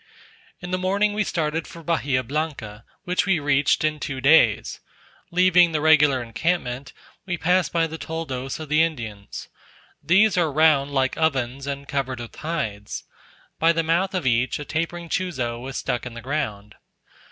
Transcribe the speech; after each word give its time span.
In 0.61 0.71
the 0.71 0.79
morning 0.79 1.13
we 1.13 1.23
started 1.23 1.67
for 1.67 1.83
Bahia 1.83 2.23
Blanca, 2.23 2.83
which 3.03 3.27
we 3.27 3.37
reached 3.37 3.83
in 3.83 3.99
two 3.99 4.19
days. 4.19 4.79
Leaving 5.29 5.73
the 5.73 5.79
regular 5.79 6.23
encampment, 6.23 6.91
we 7.27 7.37
passed 7.37 7.71
by 7.71 7.85
the 7.85 7.99
toldos 7.99 8.59
of 8.59 8.67
the 8.67 8.81
Indians. 8.81 9.47
These 10.01 10.39
are 10.39 10.51
round 10.51 10.89
like 10.89 11.19
ovens, 11.19 11.67
and 11.67 11.87
covered 11.87 12.19
with 12.19 12.35
hides; 12.37 13.03
by 13.59 13.71
the 13.71 13.83
mouth 13.83 14.15
of 14.15 14.25
each, 14.25 14.57
a 14.57 14.65
tapering 14.65 15.07
chuzo 15.07 15.59
was 15.59 15.77
stuck 15.77 16.07
in 16.07 16.15
the 16.15 16.21
ground. 16.21 16.73